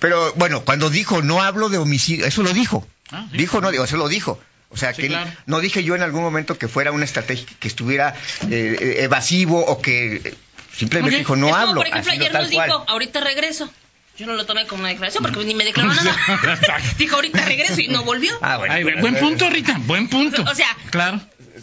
Pero 0.00 0.32
bueno, 0.34 0.64
cuando 0.64 0.90
dijo 0.90 1.22
no 1.22 1.40
hablo 1.42 1.68
de 1.68 1.78
homicidio, 1.78 2.26
eso 2.26 2.42
lo 2.42 2.52
dijo. 2.52 2.84
Ah, 3.12 3.26
sí. 3.30 3.38
Dijo, 3.38 3.60
no, 3.60 3.70
digo, 3.70 3.84
eso 3.84 3.96
lo 3.96 4.08
dijo. 4.08 4.40
O 4.70 4.76
sea, 4.76 4.94
Sí, 4.94 5.02
que 5.02 5.08
claro. 5.08 5.30
no 5.46 5.60
dije 5.60 5.82
yo 5.84 5.96
en 5.96 6.02
algún 6.02 6.22
momento 6.22 6.56
que 6.56 6.68
fuera 6.68 6.92
una 6.92 7.04
estrategia 7.04 7.46
que 7.58 7.68
estuviera 7.68 8.14
eh, 8.50 8.76
eh, 8.80 8.94
evasivo 9.04 9.58
o 9.64 9.82
que 9.82 10.16
eh, 10.24 10.34
simplemente 10.72 11.18
dijo 11.18 11.34
no 11.36 11.48
Es 11.48 11.52
como, 11.52 11.62
hablo. 11.62 11.74
por 11.80 11.86
ejemplo, 11.88 12.12
ayer 12.12 12.32
tal 12.32 12.42
nos 12.44 12.52
cual. 12.52 12.68
dijo, 12.68 12.84
ahorita 12.88 13.20
regreso. 13.20 13.70
Yo 14.16 14.26
no 14.26 14.34
lo 14.34 14.44
tomé 14.44 14.66
como 14.66 14.80
una 14.82 14.90
declaración 14.90 15.22
porque 15.24 15.42
ni 15.44 15.54
me 15.54 15.64
declaró 15.64 15.92
nada. 15.94 16.14
Dijo, 16.98 17.16
ahorita 17.16 17.44
regreso 17.44 17.80
y 17.80 17.88
no 17.88 18.04
volvió. 18.04 18.32
Ah, 18.42 18.58
bueno, 18.58 18.74
Ay, 18.74 18.84
pero- 18.84 19.00
buen 19.00 19.16
punto, 19.16 19.48
Rita. 19.50 19.76
Buen 19.86 20.08
punto. 20.08 20.42
O 20.42 20.54
sea, 20.54 20.68
claro. 20.90 21.20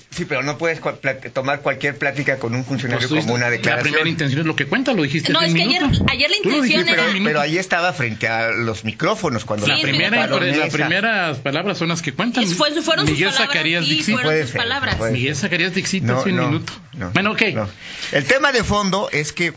Sí, 0.09 0.23
pero 0.25 0.41
no 0.41 0.57
puedes 0.57 0.81
cua- 0.81 0.97
tomar 1.33 1.61
cualquier 1.61 1.97
plática 1.97 2.39
con 2.39 2.55
un 2.55 2.63
funcionario 2.63 3.07
Pues 3.09 3.21
como 3.25 3.33
una 3.35 3.49
dijiste, 3.49 3.69
La 3.69 3.75
declaración. 3.75 3.83
primera 3.93 4.09
intención 4.09 4.39
es 4.41 4.47
lo 4.47 4.55
que 4.55 4.65
cuenta, 4.65 4.93
lo 4.93 5.03
dijiste 5.03 5.33
No, 5.33 5.41
es 5.41 5.53
que 5.53 5.61
ayer- 5.63 5.83
ayer 5.83 6.29
la 6.29 6.37
intención 6.37 6.63
dijiste 6.63 6.95
pero, 6.95 7.23
pero 7.25 7.41
ahí 7.41 7.57
estaba 7.57 7.91
frente 7.93 8.27
a 8.27 8.49
los 8.51 8.85
micrófonos 8.85 9.43
cuando 9.45 9.67
La 9.67 9.75
Sí, 9.75 9.81
primera, 9.83 10.25
las 10.27 10.69
primeras 10.73 11.37
palabras 11.39 11.77
son 11.77 11.89
las 11.89 12.01
que 12.01 12.13
cuentan. 12.13 12.43
Es- 12.45 12.55
fue- 12.55 12.71
fueron 12.81 13.05
sus 13.05 13.15
Miguel 13.15 13.29
palabras, 13.31 13.47
Zacarías 13.53 13.83
sí, 13.85 13.89
Dixit. 13.91 14.13
fueron 14.13 14.29
Puede 14.31 14.41
sus 14.43 14.51
ser, 14.51 14.57
palabras. 14.61 14.95
puede 14.95 15.11
Miguel 15.11 15.35
Zacarías 15.35 15.73
Dixit 15.75 16.09
hace 16.09 16.29
un 16.29 16.35
minuto. 16.39 16.73
no, 16.93 17.11
bueno, 17.11 17.31
ok. 17.33 17.41
no. 17.53 17.69
El 18.13 18.25
tema 18.25 18.51
de 18.53 18.63
fondo 18.63 19.09
es 19.11 19.33
que 19.33 19.53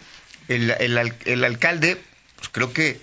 el, 0.49 0.71
el 0.81 0.99
al- 0.99 1.15
el 1.27 1.45
alcalde, 1.45 1.97
pues 2.37 2.49
creo 2.51 2.73
que 2.73 3.01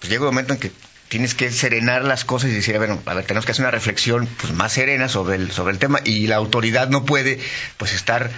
pues 0.00 0.10
llega 0.10 0.22
un 0.24 0.30
momento 0.30 0.54
en 0.54 0.58
que 0.58 0.72
tienes 1.12 1.34
que 1.34 1.50
serenar 1.50 2.06
las 2.06 2.24
cosas 2.24 2.48
y 2.48 2.54
decir, 2.54 2.74
a 2.74 2.78
ver, 2.78 2.96
a 3.04 3.12
ver, 3.12 3.26
tenemos 3.26 3.44
que 3.44 3.52
hacer 3.52 3.62
una 3.62 3.70
reflexión 3.70 4.26
pues, 4.40 4.54
más 4.54 4.72
serena 4.72 5.10
sobre 5.10 5.36
el, 5.36 5.52
sobre 5.52 5.74
el 5.74 5.78
tema 5.78 6.00
y 6.02 6.26
la 6.26 6.36
autoridad 6.36 6.88
no 6.88 7.04
puede 7.04 7.38
pues 7.76 7.92
estar 7.92 8.30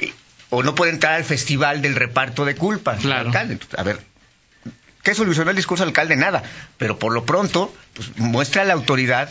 eh, 0.00 0.12
o 0.50 0.62
no 0.62 0.74
puede 0.74 0.92
entrar 0.92 1.14
al 1.14 1.24
festival 1.24 1.80
del 1.80 1.94
reparto 1.94 2.44
de 2.44 2.54
culpas. 2.54 3.00
Claro. 3.00 3.28
Alcalde. 3.28 3.58
A 3.78 3.82
ver, 3.82 4.00
¿qué 5.02 5.14
solucionó 5.14 5.48
el 5.48 5.56
discurso 5.56 5.84
del 5.84 5.88
alcalde? 5.88 6.16
Nada. 6.16 6.42
Pero 6.76 6.98
por 6.98 7.14
lo 7.14 7.24
pronto, 7.24 7.74
pues, 7.94 8.14
muestra 8.18 8.60
a 8.60 8.64
la 8.66 8.74
autoridad 8.74 9.30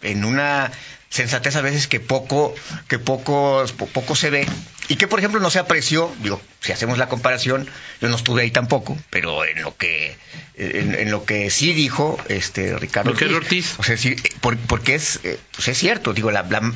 en 0.00 0.24
una 0.24 0.70
sensatez 1.14 1.54
a 1.56 1.60
veces 1.62 1.86
que 1.86 2.00
poco 2.00 2.54
que 2.88 2.98
poco 2.98 3.64
po- 3.78 3.86
poco 3.86 4.16
se 4.16 4.30
ve 4.30 4.46
y 4.88 4.96
que 4.96 5.06
por 5.06 5.20
ejemplo 5.20 5.38
no 5.40 5.48
se 5.48 5.60
apreció 5.60 6.12
digo 6.22 6.40
si 6.60 6.72
hacemos 6.72 6.98
la 6.98 7.08
comparación 7.08 7.68
yo 8.00 8.08
no 8.08 8.16
estuve 8.16 8.42
ahí 8.42 8.50
tampoco 8.50 8.98
pero 9.10 9.44
en 9.44 9.62
lo 9.62 9.76
que 9.76 10.16
en, 10.56 10.94
en 10.96 11.10
lo 11.12 11.24
que 11.24 11.50
sí 11.50 11.72
dijo 11.72 12.18
este 12.28 12.76
Ricardo 12.78 13.12
Ricardo 13.12 13.36
Ortiz. 13.36 13.74
o 13.78 13.84
sea 13.84 13.96
sí, 13.96 14.16
por- 14.40 14.56
porque 14.58 14.96
es 14.96 15.20
eh, 15.22 15.38
pues 15.54 15.68
es 15.68 15.78
cierto 15.78 16.14
digo 16.14 16.32
la, 16.32 16.42
la, 16.42 16.72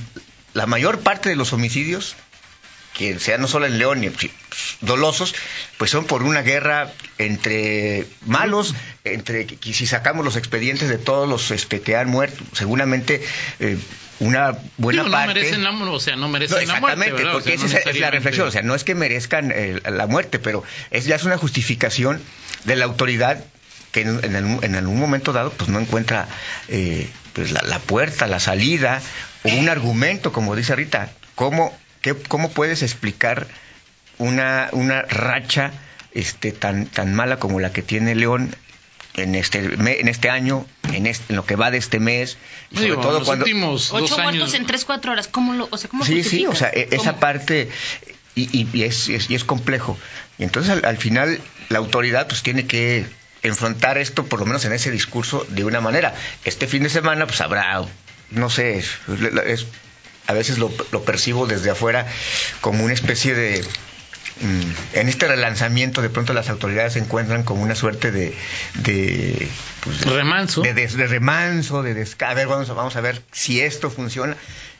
la 0.54 0.66
mayor 0.66 1.00
parte 1.00 1.28
de 1.28 1.34
los 1.36 1.52
homicidios 1.52 2.14
que 2.98 3.18
sean 3.20 3.40
no 3.40 3.48
solo 3.48 3.64
en 3.66 3.78
León, 3.78 4.02
si- 4.18 4.30
dolosos, 4.82 5.34
pues 5.78 5.90
son 5.90 6.04
por 6.04 6.22
una 6.24 6.42
guerra 6.42 6.92
entre 7.16 8.06
malos, 8.26 8.74
entre 9.04 9.46
que 9.46 9.72
si 9.72 9.86
sacamos 9.86 10.24
los 10.24 10.36
expedientes 10.36 10.88
de 10.88 10.98
todos 10.98 11.28
los 11.28 11.50
este, 11.50 11.80
que 11.80 11.96
han 11.96 12.08
muerto, 12.08 12.42
seguramente 12.52 13.22
eh, 13.60 13.78
una 14.20 14.58
buena 14.78 15.04
Digo, 15.04 15.14
no 15.16 15.18
parte... 15.24 15.34
merecen 15.34 15.62
la, 15.62 15.70
o 15.70 16.00
sea, 16.00 16.16
no 16.16 16.22
No, 16.22 16.28
merecen 16.28 16.66
la 16.68 16.80
muerte, 16.80 17.12
¿verdad? 17.12 17.30
O 17.30 17.32
porque 17.34 17.56
sea, 17.56 17.66
esa 17.66 17.84
no 17.84 17.90
es- 17.92 18.00
la 18.00 18.10
reflexión, 18.10 18.48
o 18.48 18.50
sea, 18.50 18.62
no 18.62 18.74
es 18.74 18.82
que 18.84 18.94
merezcan 18.96 19.52
eh, 19.54 19.80
la 19.88 20.06
muerte, 20.08 20.38
pero 20.40 20.64
es 20.90 21.04
ya 21.06 21.14
es 21.16 21.22
una 21.24 21.38
justificación 21.38 22.20
de 22.64 22.74
la 22.76 22.84
autoridad 22.84 23.44
que 23.92 24.00
en, 24.02 24.22
en 24.24 24.34
algún, 24.36 24.64
en 24.64 24.74
algún 24.74 24.98
momento 24.98 25.32
dado 25.32 25.50
pues 25.52 25.70
no 25.70 25.78
encuentra 25.78 26.28
eh, 26.68 27.08
pues, 27.32 27.52
la, 27.52 27.62
la 27.62 27.78
puerta, 27.78 28.26
la 28.26 28.40
salida 28.40 29.00
o 29.44 29.48
un 29.50 29.68
argumento, 29.68 30.32
como 30.32 30.56
dice 30.56 30.74
Rita, 30.74 31.10
¿cómo, 31.36 31.78
qué, 32.02 32.14
cómo 32.14 32.50
puedes 32.50 32.82
explicar 32.82 33.46
una, 34.18 34.68
una 34.72 35.02
racha 35.02 35.72
este, 36.12 36.52
tan, 36.52 36.86
tan 36.86 37.14
mala 37.14 37.38
como 37.38 37.60
la 37.60 37.72
que 37.72 37.82
tiene 37.82 38.14
León 38.14 38.54
en 39.14 39.34
este, 39.34 39.62
me- 39.62 40.00
en 40.00 40.08
este 40.08 40.30
año, 40.30 40.64
en, 40.92 41.06
este, 41.06 41.24
en 41.32 41.36
lo 41.36 41.44
que 41.44 41.56
va 41.56 41.70
de 41.70 41.78
este 41.78 41.98
mes, 42.00 42.36
y 42.70 42.76
sobre 42.76 42.88
Digo, 42.90 43.00
todo 43.02 43.18
los 43.18 43.26
cuando... 43.26 43.44
últimos 43.44 43.92
Ocho 43.92 44.00
dos 44.02 44.18
años. 44.18 44.34
muertos 44.36 44.54
en 44.54 44.66
tres, 44.66 44.84
cuatro 44.84 45.12
horas. 45.12 45.26
¿Cómo 45.28 45.54
lo, 45.54 45.68
o 45.70 45.76
sea, 45.76 45.90
cómo 45.90 46.04
Sí, 46.04 46.22
sí, 46.22 46.46
o 46.46 46.54
sea, 46.54 46.68
e- 46.72 46.88
esa 46.92 47.16
parte 47.18 47.68
y, 48.36 48.42
y- 48.56 48.68
y 48.72 48.82
es, 48.84 49.08
es- 49.08 49.28
y 49.30 49.34
es 49.34 49.44
complejo. 49.44 49.98
Y 50.38 50.44
entonces 50.44 50.70
al, 50.72 50.84
al 50.84 50.98
final 50.98 51.40
la 51.68 51.78
autoridad 51.78 52.28
pues 52.28 52.42
tiene 52.42 52.66
que 52.66 53.06
enfrentar 53.42 53.98
esto, 53.98 54.24
por 54.26 54.38
lo 54.40 54.46
menos 54.46 54.64
en 54.64 54.72
ese 54.72 54.90
discurso, 54.92 55.44
de 55.48 55.64
una 55.64 55.80
manera. 55.80 56.14
Este 56.44 56.66
fin 56.68 56.82
de 56.84 56.88
semana 56.90 57.26
pues 57.26 57.40
habrá, 57.40 57.82
no 58.30 58.50
sé, 58.50 58.78
es, 58.78 58.90
es- 59.46 59.66
a 60.28 60.32
veces 60.34 60.58
lo, 60.58 60.70
lo 60.92 61.02
percibo 61.02 61.46
desde 61.48 61.70
afuera 61.70 62.06
como 62.60 62.84
una 62.84 62.92
especie 62.94 63.34
de 63.34 63.64
mm, 64.42 64.96
en 64.98 65.08
este 65.08 65.26
relanzamiento 65.26 66.02
de 66.02 66.10
pronto 66.10 66.32
las 66.34 66.48
autoridades 66.50 66.92
se 66.92 66.98
encuentran 67.00 67.42
como 67.42 67.62
una 67.62 67.74
suerte 67.74 68.12
de, 68.12 68.34
de, 68.74 69.48
pues, 69.82 70.00
de- 70.02 70.10
Remanso. 70.10 70.60
de, 70.62 70.74
des- 70.74 70.96
de 70.96 71.06
remanso, 71.06 71.82
de 71.82 71.94
desca- 71.96 72.28
a 72.30 72.34
ver, 72.34 72.46
vamos, 72.46 72.68
a- 72.70 72.74
vamos 72.74 72.94
a 72.94 73.00
ver 73.00 73.22
si 73.32 73.60
esto 73.60 73.90
funciona 73.90 74.36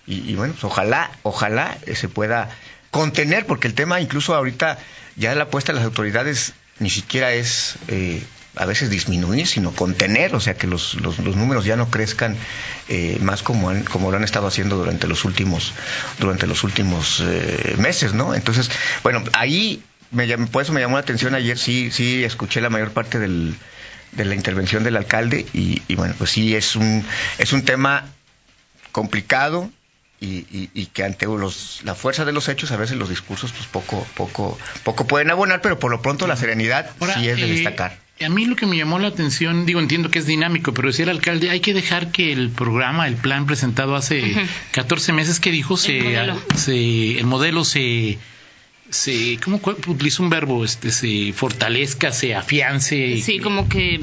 y, 0.07 0.31
y 0.31 0.37
bueno, 0.37 0.53
pues 0.53 0.65
ojalá, 0.65 1.11
ojalá 1.23 1.77
eh, 1.87 1.97
se 1.97 2.09
pueda 2.09 2.51
contener, 2.91 3.47
porque 3.47 3.67
el 3.69 3.75
tema 3.75 4.01
incluso 4.01 4.35
ahorita 4.35 4.79
ya 5.17 5.35
la 5.35 5.45
apuesta 5.45 5.73
de 5.73 5.77
las 5.79 5.85
autoridades 5.87 6.53
ni 6.79 6.91
siquiera 6.91 7.33
es 7.33 7.75
eh, 7.89 8.23
a 8.59 8.67
veces 8.67 8.91
disminuir, 8.91 9.47
sino 9.47 9.71
contener, 9.73 10.35
o 10.35 10.41
sea 10.41 10.55
que 10.55 10.67
los, 10.67 10.95
los, 10.95 11.19
los 11.21 11.37
números 11.37 11.65
ya 11.65 11.77
no 11.77 11.91
crezcan 11.91 12.37
eh, 12.89 13.19
más 13.23 13.43
como 13.43 13.71
han, 13.71 13.85
como 13.85 14.11
lo 14.11 14.17
han 14.17 14.25
estado 14.25 14.47
haciendo 14.47 14.77
durante 14.77 15.07
los 15.07 15.25
últimos 15.25 15.73
durante 16.19 16.47
los 16.47 16.65
últimos 16.65 17.23
eh, 17.25 17.77
meses, 17.79 18.15
¿no? 18.15 18.35
Entonces, 18.35 18.71
bueno, 19.03 19.23
ahí 19.33 19.83
me, 20.11 20.27
por 20.49 20.63
eso 20.63 20.73
me 20.73 20.81
llamó 20.81 20.97
la 20.97 21.03
atención 21.03 21.35
ayer, 21.35 21.59
sí, 21.59 21.91
sí 21.93 22.25
escuché 22.25 22.61
la 22.61 22.71
mayor 22.71 22.91
parte 22.93 23.19
del, 23.19 23.55
de 24.13 24.25
la 24.25 24.35
intervención 24.35 24.85
del 24.85 24.97
alcalde 24.97 25.47
y, 25.53 25.83
y 25.89 25.95
bueno, 25.95 26.15
pues 26.19 26.31
sí 26.31 26.55
es 26.57 26.77
un 26.77 27.05
es 27.39 27.53
un 27.53 27.65
tema 27.65 28.05
complicado 28.93 29.71
y, 30.21 30.39
y- 30.51 30.71
y 30.75 30.87
que 30.87 31.05
ante 31.05 31.27
los, 31.27 31.81
la 31.85 31.95
fuerza 31.95 32.25
de 32.25 32.33
los 32.33 32.49
hechos 32.49 32.73
a 32.73 32.77
veces 32.77 32.97
los 32.97 33.09
discursos 33.09 33.53
pues 33.53 33.67
poco 33.67 34.05
poco 34.17 34.59
poco 34.83 35.07
pueden 35.07 35.31
abonar, 35.31 35.61
pero 35.61 35.79
por 35.79 35.91
lo 35.93 36.03
pronto 36.03 36.27
la 36.27 36.37
serenidad 36.37 36.91
Ahora, 37.01 37.15
sí 37.15 37.29
es 37.29 37.37
de 37.37 37.45
eh, 37.45 37.49
destacar. 37.55 37.97
A 38.25 38.29
mí 38.29 38.47
lo 38.47 38.57
que 38.57 38.67
me 38.67 38.77
llamó 38.77 38.99
la 38.99 39.09
atención, 39.09 39.65
digo, 39.65 39.79
entiendo 39.81 40.11
que 40.11 40.19
es 40.19 40.27
dinámico, 40.27 40.75
pero 40.75 40.89
decía 40.89 41.05
el 41.05 41.11
alcalde, 41.11 41.51
hay 41.51 41.61
que 41.61 41.73
dejar 41.73 42.11
que 42.11 42.33
el 42.33 42.51
programa, 42.51 43.07
el 43.07 43.15
plan 43.17 43.47
presentado 43.47 43.95
hace 43.95 44.33
Ujú. 44.33 44.41
14 44.73 45.13
meses 45.13 45.39
que 45.39 45.51
dijo, 45.53 45.77
se, 45.77 46.03
modelo. 46.03 46.37
se- 46.57 47.19
el 47.21 47.27
modelo 47.27 47.65
se, 47.65 48.19
se, 48.91 49.39
¿cómo 49.45 49.61
utilizó 49.87 50.23
un 50.25 50.31
verbo? 50.31 50.65
Este, 50.65 50.91
se 50.91 51.33
fortalezca, 51.33 52.11
se 52.13 52.35
afiance. 52.35 53.21
Sí, 53.23 53.39
como 53.39 53.69
que 53.69 54.01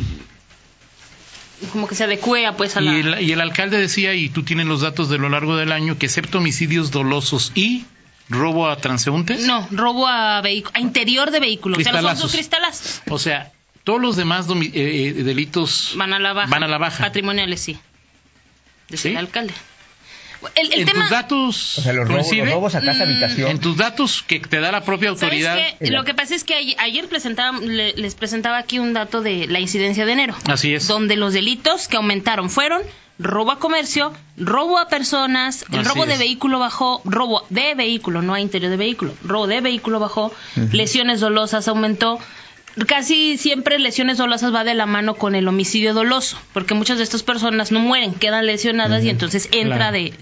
como 1.71 1.87
que 1.87 1.95
se 1.95 2.03
adecua 2.03 2.55
pues 2.57 2.75
a 2.77 2.81
y, 2.81 2.85
la... 3.03 3.17
el, 3.19 3.25
y 3.27 3.31
el 3.31 3.41
alcalde 3.41 3.77
decía, 3.77 4.13
y 4.13 4.29
tú 4.29 4.43
tienes 4.43 4.65
los 4.65 4.81
datos 4.81 5.09
de 5.09 5.17
lo 5.17 5.29
largo 5.29 5.55
del 5.55 5.71
año, 5.71 5.97
que 5.97 6.05
excepto 6.05 6.37
homicidios 6.39 6.91
dolosos 6.91 7.51
y 7.55 7.85
robo 8.29 8.67
a 8.69 8.77
transeúntes, 8.77 9.45
No, 9.45 9.67
robo 9.71 10.07
a 10.07 10.39
a 10.39 10.79
interior 10.79 11.31
de 11.31 11.39
vehículo. 11.39 11.77
O 11.77 11.81
sea, 11.81 12.01
los 12.01 12.17
otros 12.17 12.31
cristalazos 12.33 13.01
o 13.09 13.17
sea, 13.19 13.51
todos 13.85 14.01
los 14.01 14.17
demás 14.17 14.47
domi- 14.47 14.71
eh, 14.73 15.07
eh, 15.17 15.23
delitos 15.23 15.93
van 15.95 16.11
a 16.11 16.19
la 16.19 16.33
baja. 16.33 16.49
Van 16.49 16.63
a 16.63 16.67
la 16.67 16.77
baja. 16.77 17.01
Patrimoniales, 17.05 17.61
sí. 17.61 17.77
Decía 18.89 19.01
¿Sí? 19.03 19.09
el 19.11 19.17
alcalde. 19.17 19.53
El, 20.55 20.73
el 20.73 20.81
en 20.81 20.85
tema... 20.87 21.01
tus 21.01 21.09
datos 21.09 21.77
O 21.79 21.81
sea, 21.81 21.93
los 21.93 22.07
robos, 22.07 22.21
coincide? 22.27 22.45
los 22.45 22.53
robos 22.53 22.75
a 22.75 22.81
casa 22.81 22.99
Mm, 22.99 23.07
habitación. 23.09 23.49
en 23.51 23.59
tus 23.59 23.77
datos 23.77 24.23
que 24.27 24.39
te 24.39 24.59
da 24.59 24.71
la 24.71 24.83
propia 24.83 25.09
¿Sabes 25.09 25.23
autoridad? 25.23 25.57
Lo 25.79 26.03
que 26.03 26.13
pasa 26.13 26.35
es 26.35 26.43
que 26.43 26.53
ayer, 26.53 26.75
ayer 26.79 27.07
presentaba, 27.07 27.57
le- 27.59 27.93
les 27.93 28.13
presentaba 28.13 28.57
aquí 28.59 28.77
un 28.77 28.93
dato 28.93 29.21
de 29.21 29.47
la 29.47 29.59
incidencia 29.59 30.05
de 30.05 30.11
enero. 30.11 30.35
Así 30.47 30.73
es. 30.75 30.87
Donde 30.87 31.15
los 31.15 31.33
delitos 31.33 31.87
que 31.87 31.97
aumentaron 31.97 32.49
fueron 32.51 32.81
robo 33.17 33.51
a 33.51 33.59
comercio, 33.59 34.13
robo 34.37 34.77
a 34.77 34.87
personas, 34.87 35.65
el 35.71 35.79
Así 35.79 35.89
robo 35.89 36.05
de 36.05 36.17
vehículo 36.17 36.59
bajó, 36.59 37.01
robo 37.05 37.45
de 37.49 37.73
vehículo, 37.73 38.21
no 38.21 38.33
a 38.35 38.39
interior 38.41 38.69
de 38.69 38.77
vehículo, 38.77 39.15
robo 39.23 39.47
de 39.47 39.61
vehículo 39.61 39.99
bajó, 39.99 40.31
lesiones 40.71 41.21
dolosas 41.21 41.67
aumentó. 41.69 42.19
Casi 42.87 43.37
siempre 43.37 43.79
lesiones 43.79 44.17
dolosas 44.17 44.53
va 44.53 44.63
de 44.65 44.73
la 44.73 44.85
mano 44.85 45.15
con 45.15 45.33
el 45.35 45.47
homicidio 45.47 45.93
doloso, 45.93 46.37
porque 46.53 46.73
muchas 46.73 46.97
de 46.97 47.05
estas 47.05 47.23
personas 47.23 47.71
no 47.71 47.79
mueren, 47.79 48.13
quedan 48.13 48.45
lesionadas 48.45 49.03
y 49.03 49.09
entonces 49.09 49.47
entra 49.53 49.77
Claro. 49.91 49.93
de... 49.93 50.13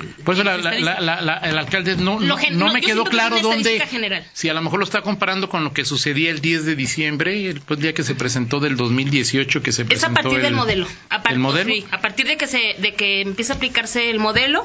De 0.74 0.80
la- 0.82 1.00
la- 1.22 1.38
el 1.40 1.58
alcalde 1.58 1.96
no, 1.96 2.20
no, 2.20 2.38
gen- 2.38 2.60
no 2.60 2.68
no, 2.68 2.74
me 2.74 2.82
quedó 2.82 3.04
que 3.04 3.10
es 3.10 3.16
claro 3.16 3.36
una 3.40 3.42
dónde. 3.44 3.80
general. 3.80 4.24
Si 4.34 4.50
a 4.50 4.54
lo 4.54 4.62
mejor 4.62 4.78
lo 4.80 4.86
está 4.86 5.02
comparando 5.02 5.50
con 5.50 5.64
lo 5.64 5.74
que 5.74 5.84
sucedía 5.84 6.30
el 6.30 6.42
10 6.42 6.66
de 6.66 6.76
diciembre, 6.76 7.50
el 7.50 7.62
pues, 7.62 7.80
día 7.80 7.94
que 7.94 8.04
se 8.04 8.14
presentó 8.14 8.60
del 8.60 8.78
2018, 8.78 9.62
que 9.64 9.72
se 9.72 9.82
Es 9.82 9.88
presentó. 9.88 10.20
a 10.20 10.22
partir 10.24 10.38
el- 10.40 10.44
del 10.44 10.54
modelo. 10.54 10.88
A, 11.10 11.24
par- 11.24 11.34
¿El 11.34 11.40
modelo? 11.40 11.70
sí, 11.74 11.84
a 11.92 12.02
partir 12.02 12.28
de 12.28 12.38
que 12.38 12.46
se, 12.48 12.76
de 12.78 12.94
que 12.94 13.22
empieza 13.22 13.54
a 13.54 13.56
aplicarse 13.56 14.10
el 14.12 14.20
modelo, 14.20 14.64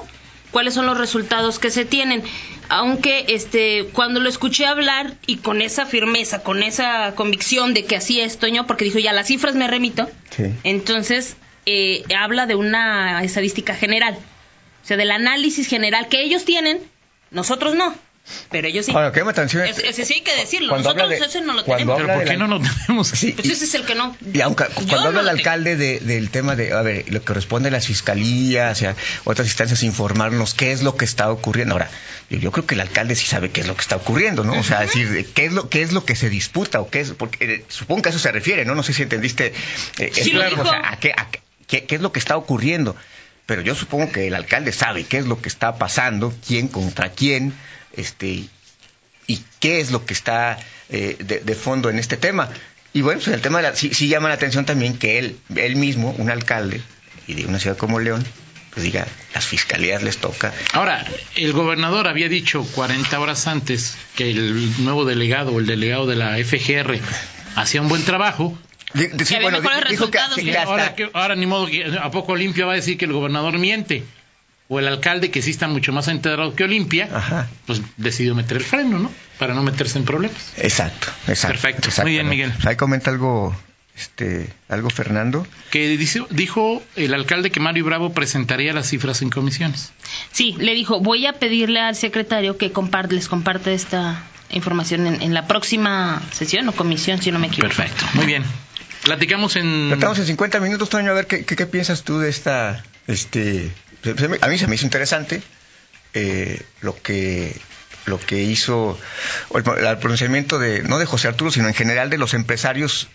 cuáles 0.50 0.74
son 0.74 0.86
los 0.86 0.96
resultados 0.98 1.58
que 1.58 1.70
se 1.70 1.84
tienen. 1.84 2.22
Aunque 2.70 3.24
este, 3.28 3.86
cuando 3.92 4.20
lo 4.20 4.28
escuché 4.28 4.66
hablar 4.66 5.14
y 5.26 5.36
con 5.38 5.62
esa 5.62 5.86
firmeza, 5.86 6.42
con 6.42 6.62
esa 6.62 7.14
convicción 7.14 7.72
de 7.74 7.84
que 7.84 7.96
así 7.96 8.20
es, 8.20 8.38
Toño, 8.38 8.66
porque 8.66 8.84
dijo 8.84 8.98
ya 8.98 9.12
las 9.12 9.26
cifras 9.28 9.54
me 9.54 9.66
remito, 9.68 10.08
Sí. 10.36 10.44
entonces 10.64 11.36
eh, 11.66 12.02
habla 12.16 12.46
de 12.46 12.54
una 12.54 13.22
estadística 13.22 13.74
general, 13.74 14.18
o 14.82 14.86
sea, 14.86 14.96
del 14.96 15.10
análisis 15.10 15.66
general 15.66 16.08
que 16.08 16.22
ellos 16.22 16.44
tienen, 16.44 16.78
nosotros 17.30 17.74
no, 17.74 17.94
pero 18.50 18.68
ellos 18.68 18.86
sí. 18.86 18.92
Ahora, 18.92 19.12
que 19.12 19.20
llama 19.20 19.30
atención 19.32 19.64
es- 19.64 19.78
Ese, 19.78 20.04
sí 20.04 20.14
hay 20.14 20.20
que 20.22 20.34
decirlo, 20.36 20.68
Cuando 20.70 20.88
nosotros 20.88 21.04
habla 21.04 21.18
de- 21.18 21.26
ese 21.30 21.40
no 21.40 21.52
lo 21.54 21.64
cuando 21.64 21.94
tenemos. 21.94 21.96
Pero 21.96 22.12
habla 22.12 22.14
¿por 22.14 22.24
qué 22.24 22.38
la- 22.38 22.46
no 22.46 22.58
lo 22.58 22.60
tenemos? 22.60 23.08
Sí, 23.08 23.32
Pues 23.32 23.46
y- 23.46 23.52
ese 23.52 23.64
es 23.64 23.74
el 23.74 23.84
que 23.84 23.94
no. 23.94 24.16
Y 24.32 24.40
aunque 24.40 24.64
cuando 24.74 24.96
no 24.96 25.06
habla 25.18 25.20
el 25.22 25.28
alcalde 25.28 25.76
de- 25.76 26.00
del 26.00 26.30
tema 26.30 26.56
de, 26.56 26.72
a 26.72 26.82
ver, 26.82 27.04
lo 27.12 27.20
que 27.20 27.26
corresponde 27.26 27.68
a 27.68 27.72
las 27.72 27.86
fiscalías, 27.86 28.82
a 28.82 28.94
otras 29.24 29.46
instancias, 29.48 29.82
informarnos 29.82 30.54
qué 30.54 30.72
es 30.72 30.82
lo 30.82 30.96
que 30.96 31.04
está 31.04 31.30
ocurriendo. 31.30 31.74
Ahora, 31.74 31.90
yo, 32.30 32.38
yo 32.38 32.52
creo 32.52 32.66
que 32.66 32.74
el 32.74 32.80
alcalde 32.80 33.14
sí 33.14 33.26
sabe 33.26 33.50
qué 33.50 33.60
es 33.60 33.66
lo 33.66 33.74
que 33.74 33.82
está 33.82 33.96
ocurriendo, 33.96 34.44
¿no? 34.44 34.58
O 34.58 34.62
sea, 34.62 34.80
decir, 34.80 35.28
qué 35.34 35.46
es 35.46 35.52
lo 35.52 35.68
qué 35.68 35.82
es 35.82 35.92
lo 35.92 36.04
que 36.04 36.16
se 36.16 36.28
disputa 36.30 36.80
o 36.80 36.88
qué 36.90 37.00
es, 37.00 37.12
porque 37.12 37.44
eh, 37.44 37.64
supongo 37.68 38.02
que 38.02 38.08
a 38.08 38.10
eso 38.10 38.18
se 38.18 38.32
refiere, 38.32 38.64
¿no? 38.64 38.74
No 38.74 38.82
sé 38.82 38.92
si 38.92 39.02
entendiste. 39.02 39.52
eh, 39.98 40.10
Sí, 40.12 40.20
es- 40.20 40.32
lo 40.32 40.62
o 40.62 40.64
sea, 40.66 40.92
a 40.92 40.98
qué, 40.98 41.12
a 41.16 41.28
qué- 41.66 41.84
qué 41.84 41.94
es 41.94 42.00
lo 42.00 42.12
que 42.12 42.18
está 42.18 42.36
ocurriendo. 42.36 42.96
Pero 43.46 43.62
yo 43.62 43.74
supongo 43.74 44.12
que 44.12 44.26
el 44.26 44.34
alcalde 44.34 44.72
sabe 44.72 45.04
qué 45.04 45.16
es 45.18 45.26
lo 45.26 45.40
que 45.40 45.48
está 45.48 45.76
pasando, 45.78 46.34
quién 46.46 46.68
contra 46.68 47.10
quién, 47.12 47.54
este, 47.92 48.44
y 49.26 49.40
qué 49.60 49.80
es 49.80 49.90
lo 49.90 50.04
que 50.06 50.14
está 50.14 50.58
eh, 50.90 51.16
de, 51.18 51.40
de 51.40 51.54
fondo 51.54 51.90
en 51.90 51.98
este 51.98 52.16
tema. 52.16 52.48
Y 52.92 53.02
bueno, 53.02 53.20
pues 53.22 53.34
el 53.34 53.40
tema 53.42 53.58
de 53.58 53.64
la, 53.70 53.76
sí, 53.76 53.92
sí 53.92 54.08
llama 54.08 54.28
la 54.28 54.34
atención 54.34 54.64
también 54.64 54.96
que 54.96 55.18
él, 55.18 55.36
él 55.56 55.76
mismo, 55.76 56.14
un 56.18 56.30
alcalde, 56.30 56.80
y 57.26 57.34
de 57.34 57.44
una 57.46 57.58
ciudad 57.58 57.76
como 57.76 58.00
León, 58.00 58.24
pues 58.72 58.84
diga, 58.84 59.06
las 59.34 59.44
fiscalías 59.46 60.02
les 60.02 60.16
toca. 60.18 60.52
Ahora, 60.72 61.04
el 61.36 61.52
gobernador 61.52 62.08
había 62.08 62.28
dicho 62.28 62.64
40 62.74 63.20
horas 63.20 63.46
antes 63.46 63.96
que 64.16 64.30
el 64.30 64.84
nuevo 64.84 65.04
delegado 65.04 65.52
o 65.52 65.60
el 65.60 65.66
delegado 65.66 66.06
de 66.06 66.16
la 66.16 66.36
FGR 66.38 66.98
hacía 67.56 67.82
un 67.82 67.88
buen 67.88 68.04
trabajo. 68.04 68.58
Sí, 68.94 69.36
bueno, 69.42 69.60
dijo 69.60 69.70
que- 69.70 69.84
resultados, 69.90 70.36
que- 70.36 70.44
¿no? 70.44 70.52
que 70.52 70.58
hasta- 70.58 70.70
ahora, 70.70 70.94
que- 70.94 71.10
ahora 71.12 71.36
ni 71.36 71.44
modo 71.46 71.66
que 71.66 71.84
a 72.00 72.10
poco 72.10 72.32
Olimpia 72.32 72.64
va 72.64 72.72
a 72.72 72.76
decir 72.76 72.96
que 72.96 73.04
el 73.04 73.12
gobernador 73.12 73.58
miente. 73.58 74.04
O 74.68 74.78
el 74.78 74.86
alcalde, 74.88 75.30
que 75.30 75.40
sí 75.40 75.50
está 75.50 75.66
mucho 75.66 75.92
más 75.92 76.08
enterado 76.08 76.54
que 76.54 76.64
Olimpia, 76.64 77.08
Ajá. 77.12 77.48
pues 77.66 77.80
decidió 77.96 78.34
meter 78.34 78.58
el 78.58 78.64
freno, 78.64 78.98
¿no? 78.98 79.10
Para 79.38 79.54
no 79.54 79.62
meterse 79.62 79.98
en 79.98 80.04
problemas. 80.04 80.52
Exacto, 80.58 81.06
exacto. 81.26 81.54
Perfecto. 81.54 81.88
exacto, 81.88 82.02
Muy 82.02 82.12
bien. 82.12 82.28
Miguel. 82.28 82.52
Ahí 82.66 82.76
comenta 82.76 83.10
algo, 83.10 83.56
este, 83.96 84.52
algo 84.68 84.90
Fernando. 84.90 85.46
Que 85.70 85.96
dice- 85.96 86.24
dijo 86.30 86.82
el 86.96 87.14
alcalde 87.14 87.50
que 87.50 87.60
Mario 87.60 87.84
Bravo 87.86 88.12
presentaría 88.12 88.72
las 88.74 88.88
cifras 88.88 89.22
en 89.22 89.30
comisiones. 89.30 89.92
Sí, 90.32 90.54
le 90.58 90.74
dijo, 90.74 91.00
voy 91.00 91.24
a 91.26 91.32
pedirle 91.34 91.80
al 91.80 91.96
secretario 91.96 92.58
que 92.58 92.70
comparte, 92.70 93.14
les 93.14 93.28
comparte 93.28 93.72
esta 93.72 94.22
información 94.50 95.06
en, 95.06 95.22
en 95.22 95.32
la 95.34 95.46
próxima 95.46 96.20
sesión 96.32 96.68
o 96.68 96.72
comisión, 96.72 97.22
si 97.22 97.30
no 97.32 97.38
me 97.38 97.46
equivoco. 97.46 97.74
Perfecto. 97.74 98.04
Muy 98.14 98.26
bien. 98.26 98.44
Platicamos 99.04 99.56
en... 99.56 99.90
Estamos 99.92 100.18
en 100.18 100.26
50 100.26 100.60
minutos, 100.60 100.90
Toño, 100.90 101.10
a 101.12 101.14
ver 101.14 101.26
qué, 101.26 101.44
qué, 101.46 101.56
qué 101.56 101.66
piensas 101.66 102.02
tú 102.02 102.18
de 102.18 102.28
esta, 102.28 102.82
este, 103.06 103.70
a 104.40 104.48
mí 104.48 104.58
se 104.58 104.66
me 104.66 104.74
hizo 104.76 104.84
interesante 104.86 105.42
eh, 106.14 106.62
lo 106.80 107.00
que 107.00 107.54
lo 108.06 108.18
que 108.18 108.42
hizo 108.42 108.98
el, 109.54 109.64
el 109.86 109.98
pronunciamiento 109.98 110.58
de 110.58 110.82
no 110.82 110.98
de 110.98 111.04
José 111.06 111.28
Arturo, 111.28 111.50
sino 111.50 111.68
en 111.68 111.74
general 111.74 112.08
de 112.10 112.16
los 112.18 112.32
empresarios 112.34 113.08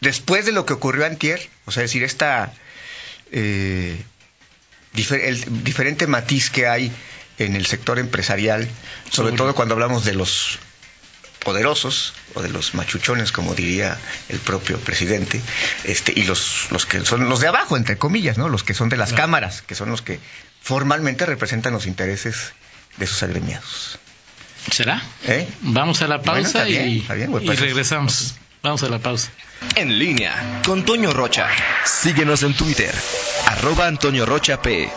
después 0.00 0.46
de 0.46 0.52
lo 0.52 0.66
que 0.66 0.72
ocurrió 0.74 1.04
antier, 1.06 1.48
o 1.64 1.72
sea, 1.72 1.82
es 1.82 1.90
decir, 1.90 2.04
esta 2.04 2.52
eh, 3.32 3.96
difer- 4.94 5.20
el 5.22 5.64
diferente 5.64 6.06
matiz 6.06 6.50
que 6.50 6.66
hay 6.68 6.92
en 7.38 7.56
el 7.56 7.66
sector 7.66 7.98
empresarial, 7.98 8.68
sobre 9.10 9.30
Sobre- 9.30 9.36
todo 9.36 9.54
cuando 9.56 9.74
hablamos 9.74 10.04
de 10.04 10.14
los 10.14 10.58
poderosos 11.44 12.14
o 12.34 12.42
de 12.42 12.48
los 12.48 12.74
machuchones 12.74 13.30
como 13.30 13.54
diría 13.54 13.98
el 14.28 14.38
propio 14.40 14.78
presidente 14.80 15.40
este 15.84 16.12
y 16.16 16.24
los 16.24 16.66
los 16.70 16.86
que 16.86 17.04
son 17.04 17.28
los 17.28 17.40
de 17.40 17.48
abajo 17.48 17.76
entre 17.76 17.96
comillas 17.98 18.38
no 18.38 18.48
los 18.48 18.64
que 18.64 18.74
son 18.74 18.88
de 18.88 18.96
las 18.96 19.10
Claro. 19.10 19.22
cámaras 19.24 19.62
que 19.62 19.74
son 19.74 19.90
los 19.90 20.02
que 20.02 20.18
formalmente 20.62 21.26
representan 21.26 21.72
los 21.74 21.86
intereses 21.86 22.52
de 22.96 23.06
sus 23.06 23.22
agremiados 23.22 23.98
¿Será? 24.70 25.02
¿Eh? 25.26 25.46
Vamos 25.60 26.00
a 26.00 26.06
la 26.08 26.16
Bueno, 26.16 26.32
pausa 26.32 26.46
está 26.46 26.64
bien, 26.64 26.88
y, 26.88 26.98
está 27.00 27.12
bien, 27.14 27.30
pues, 27.30 27.44
y 27.44 27.48
regresamos. 27.50 28.34
Vamos 28.62 28.82
a 28.82 28.88
la 28.88 28.98
pausa. 28.98 29.30
En 29.76 29.98
línea 29.98 30.62
con 30.64 30.86
Toño 30.86 31.12
Rocha. 31.12 31.48
Síguenos 31.84 32.42
en 32.44 32.54
Twitter, 32.54 32.94
arroba 33.44 33.86
Antonio 33.86 34.24
Rocha 34.24 34.62
P 34.62 34.88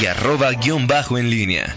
y 0.00 0.06
arroba 0.06 0.50
guion 0.52 0.86
bajo 0.86 1.18
en 1.18 1.28
línea. 1.28 1.76